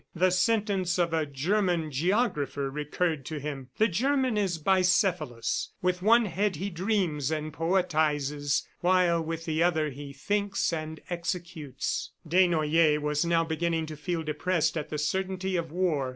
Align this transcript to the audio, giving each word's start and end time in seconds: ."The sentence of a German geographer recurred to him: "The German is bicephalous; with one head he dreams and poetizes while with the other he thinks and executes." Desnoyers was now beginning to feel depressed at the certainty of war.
."The 0.15 0.31
sentence 0.31 0.97
of 0.97 1.13
a 1.13 1.27
German 1.27 1.91
geographer 1.91 2.71
recurred 2.71 3.23
to 3.27 3.39
him: 3.39 3.69
"The 3.77 3.87
German 3.87 4.35
is 4.35 4.57
bicephalous; 4.57 5.67
with 5.83 6.01
one 6.01 6.25
head 6.25 6.55
he 6.55 6.71
dreams 6.71 7.29
and 7.29 7.53
poetizes 7.53 8.65
while 8.79 9.21
with 9.21 9.45
the 9.45 9.61
other 9.61 9.91
he 9.91 10.11
thinks 10.11 10.73
and 10.73 11.01
executes." 11.11 12.13
Desnoyers 12.27 12.97
was 12.99 13.23
now 13.25 13.43
beginning 13.43 13.85
to 13.85 13.95
feel 13.95 14.23
depressed 14.23 14.75
at 14.75 14.89
the 14.89 14.97
certainty 14.97 15.55
of 15.55 15.71
war. 15.71 16.09